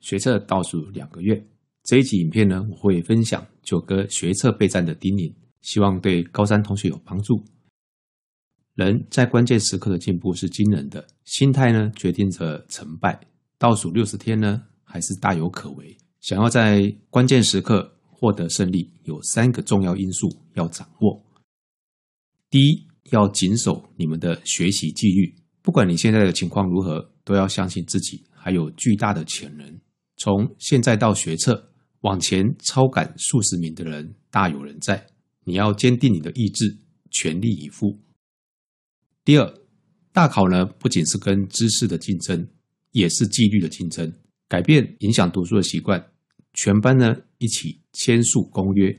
[0.00, 1.42] 学测倒数两个月，
[1.84, 7.42] 这一集影片呢，我会分享九个学测备战的叮咛，希望对高三同学有帮助。
[8.74, 13.20] 人在关键时刻的进步是惊人的，心态呢决定着成败。
[13.58, 15.96] 倒数六十天呢，还是大有可为。
[16.20, 21.22] 想要在关键时刻获得胜利，有三个重要因素要掌握。
[22.48, 29.78] 第一，要谨守你们的学习纪律，不管你现在的情况如何，都要相信自己还有巨大的潜能。
[30.22, 31.70] 从现在到学测，
[32.02, 35.06] 往前超赶数十名的人大有人在。
[35.44, 36.76] 你要坚定你的意志，
[37.10, 37.98] 全力以赴。
[39.24, 39.54] 第二，
[40.12, 42.46] 大考呢不仅是跟知识的竞争，
[42.92, 44.12] 也是纪律的竞争。
[44.46, 46.04] 改变影响读书的习惯，
[46.52, 48.94] 全班呢一起签署公约。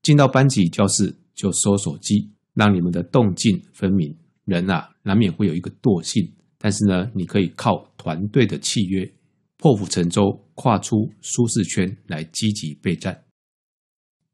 [0.00, 4.16] 进到班级教室就收手机，让你们的动静分明。
[4.44, 9.12] 人啊，难免会有一个惰性，但是呢，你可以靠团队的契约。
[9.58, 13.24] 破釜沉舟，跨出舒适圈来积极备战。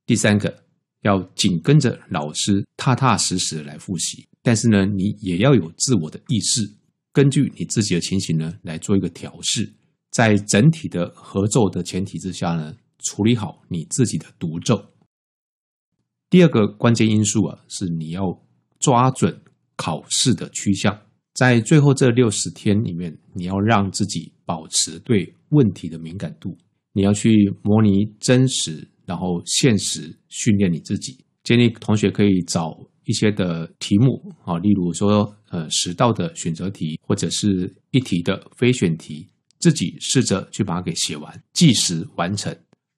[0.05, 0.62] 第三个，
[1.00, 4.28] 要紧跟着老师，踏踏实实来复习。
[4.42, 6.70] 但是呢，你也要有自我的意识，
[7.14, 9.72] 根据你自己的情形呢来做一个调试，
[10.11, 14.92] 在整体的合奏的前提之下呢，处理好你自己的独奏。
[16.28, 18.22] 第二个关键因素啊，是你要
[18.78, 19.41] 抓准
[19.77, 21.08] 考试的趋向。
[21.39, 26.58] 在最后这六十天里面，你要让自己保持对问题的敏感度。
[26.92, 27.31] 你要去
[27.62, 31.16] 模拟真实，然后现实训练你自己。
[31.44, 39.25] 建议同学可以找一些的题目啊，例如说呃十道的选择题，或者是一题的非选题，
[39.61, 42.53] 自己试着去把它给写完，计时完成，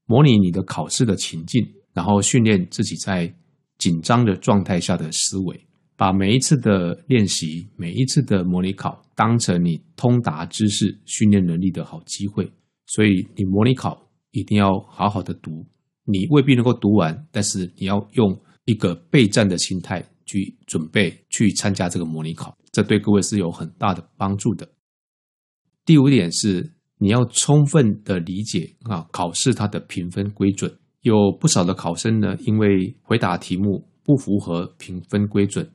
[0.06, 3.30] 模拟你的考试的情境，然后训练自己在
[3.77, 5.66] 紧张的状态下的思维。
[6.00, 12.50] 把每一次的练习，每一次的模拟考当成你通达知识、训练能力的好机会。
[12.86, 15.66] 所以你模拟考一定要好好的读，
[16.06, 18.34] 你未必能够读完，但是你要用
[18.64, 24.66] 一个备战的心态去准备去参加这个模拟考，这对各位是有很大的帮助的。
[25.84, 35.70] 第五点是你要充分的理解啊，考试它的评分规准，有不少的考生呢，因为回答题目不符合评分规准。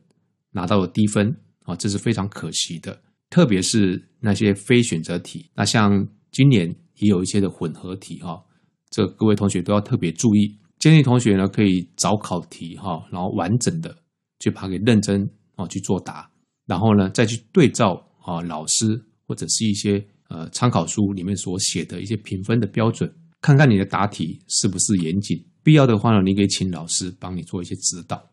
[0.56, 1.30] 拿到了低分
[1.66, 3.04] 啊，这是非常可惜的。
[3.30, 8.42] 特别是那些非选择题，那像今年也有一些的混合题哈，
[8.90, 10.58] 这各位同学都要特别注意。
[10.80, 13.98] 建议同学呢可以找考题哈，然后完整的
[14.40, 16.32] 去把它给认真哦去作答，
[16.66, 18.86] 然后呢再去对照啊老师
[19.28, 23.12] 或者是一些呃参考书里面所写的一些评分的标准，
[23.42, 25.44] 看看你的答题是不是严谨。
[25.64, 28.30] 必要的话呢，你可以请老师帮你做一些指导。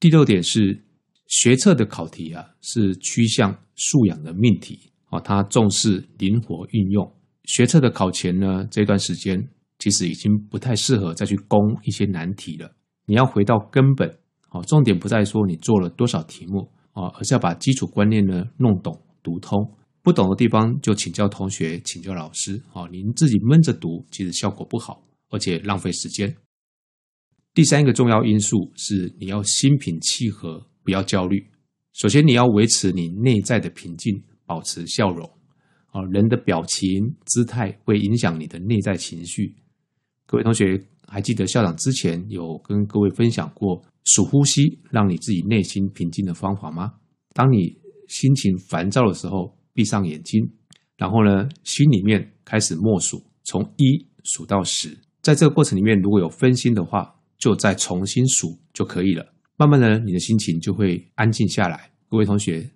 [0.00, 0.84] 第六点是。
[1.30, 4.76] 学测的考题啊，是趋向素养的命题
[5.10, 7.08] 啊，它重视灵活运用。
[7.44, 9.40] 学测的考前呢，这段时间
[9.78, 12.68] 其实已经不太适合再去攻一些难题了。
[13.06, 14.08] 你要回到根本，
[14.50, 19.56] 哦，重点不在说你做了多少题目啊，而是要把基础观念呢弄懂、读通。
[20.02, 22.88] 不懂的地方就请教同学、请教老师啊。
[22.90, 26.34] 您自己闷着读，其实效果不好，而且浪费时间。
[27.54, 30.66] 第三个重要因素是你要心平气和。
[30.84, 31.46] 不要焦虑。
[31.92, 35.28] 首先，你要维持你内在的平静，保持笑容。
[35.92, 39.56] 啊，人的表情、姿态会影响你的内在情绪。
[40.24, 46.92] 各位同学，还记得校长之前有跟各位分享过数呼吸，让你自己内心平静的方法吗？
[47.32, 47.76] 当你
[48.06, 50.40] 心情烦躁的时候，闭上眼睛，
[50.96, 54.96] 然后呢，心里面开始默数，从一数到十。
[55.20, 59.26] 在这个过程里面，如果有分心的话，就再重新数就可以了。
[59.60, 61.90] 慢慢的，你的心情就会安静下来。
[62.08, 62.66] 各位同学，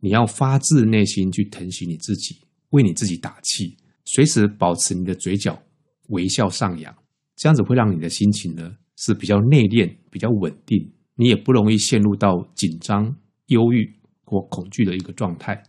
[0.00, 2.34] 你要发自内心去疼惜你自己，
[2.70, 5.56] 为你自己打气，随时保持你的嘴角
[6.08, 6.92] 微笑上扬，
[7.36, 13.04] 这样子会让你的心情呢是比较内敛、比较稳定，你也不容易陷入到紧张、
[13.46, 13.88] 忧郁
[14.24, 15.62] 或恐惧的一个状态。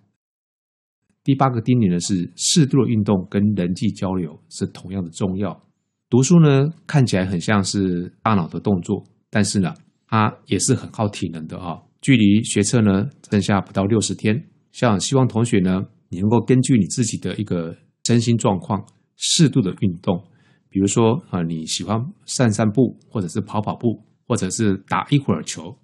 [1.23, 5.61] 第八个叮咛呢是适度的运动跟人际交流是同样的重要。
[6.09, 9.71] 读书呢看起来很像是大脑的动作，但是呢。
[10.07, 11.77] 它也是很耗体能的啊！
[12.01, 17.75] 距离学测呢剩下不到六十天，像希望同学呢，你能够根据你自己的一个
[18.05, 18.85] 身心状况，
[19.17, 20.23] 适度的运动，
[20.69, 25.77] 比如说啊，你喜欢散散步，或者是跑跑步，或者是打一会儿球。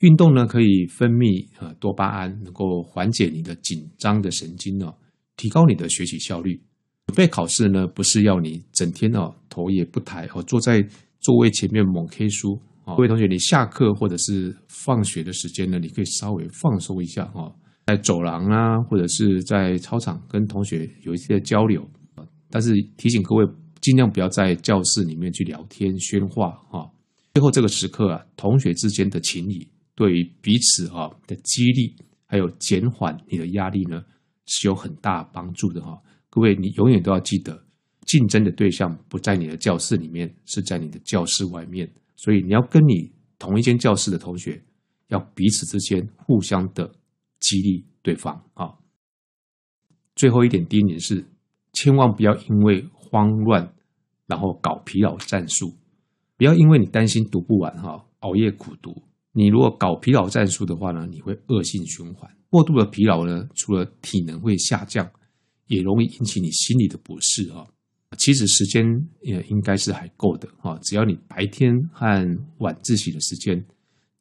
[0.00, 4.94] 运动呢可以分泌呃多巴胺，能够缓解你的紧张的神经哦，
[5.36, 6.60] 提高你的学习效率。
[7.06, 10.86] 准备考试呢，不是要你整天哦头也不抬哦坐在
[11.20, 12.60] 座位前面猛 K 书。
[12.96, 17.54] 各位同学，你下课或者是放学的时间呢，你可以稍微放松一下哦，
[17.86, 21.88] 在走廊啊，或者是在操场跟同学有一些交流，
[22.50, 23.46] 但是提醒各位，
[23.80, 26.90] 尽量不要在教室里面去聊天喧哗哈。
[27.34, 31.94] 最后这个时刻啊，同学之间的情谊，对于彼此哈的激励，
[32.26, 34.02] 还有减缓你的压力呢，
[34.46, 35.96] 是有很大帮助的哈。
[36.28, 37.62] 各位，你永远都要记得，
[38.06, 41.88] 竞争的对象不在你的教室里面，是在你的教室外面。
[42.22, 44.62] 所以你要跟你同一间教室的同学，
[45.08, 46.92] 要彼此之间互相的
[47.38, 48.74] 激励对方啊。
[50.14, 51.24] 最后一点叮咛是，
[51.72, 53.72] 千万不要因为慌乱，
[54.26, 55.72] 然后搞疲劳战术。
[56.36, 59.02] 不要因为你担心读不完哈，熬夜苦读。
[59.32, 62.30] 你如果搞疲劳战术的话呢，你会恶性循环。
[62.50, 65.10] 过度的疲劳呢，除了体能会下降，
[65.68, 67.66] 也容易引起你心理的不适啊。
[68.18, 68.84] 其实时间
[69.22, 73.64] 也应该是还够的哈，只要你白天和晚自习的时间，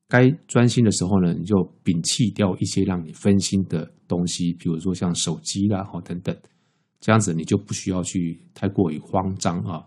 [0.08, 6.38] 该专心的时候呢，你就摒弃掉一些让你分心的东西，比如说像手机啦哈等等，
[7.00, 9.84] 这样子你就不需要去太过于慌张啊。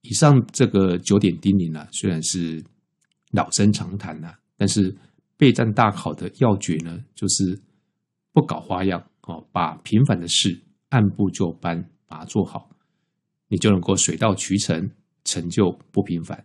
[0.00, 2.64] 以上这个九点叮咛呢，虽然是
[3.32, 4.96] 老生常谈呐，但是
[5.36, 7.60] 备战大考的要诀呢，就是
[8.32, 10.58] 不搞花样哦，把平凡的事
[10.88, 11.90] 按部就班。
[12.10, 12.68] 把它做好，
[13.46, 14.90] 你就能够水到渠成，
[15.22, 16.44] 成就不平凡。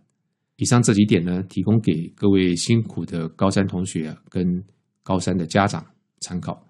[0.58, 4.64] 以上这几点呢，提供给各位辛苦的高三同学跟
[5.02, 5.84] 高三的家长
[6.20, 6.64] 参考。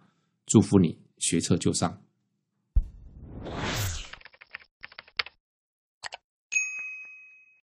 [0.46, 2.05] 祝福你学车就上。